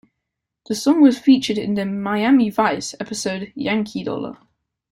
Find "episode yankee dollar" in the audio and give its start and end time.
2.99-4.35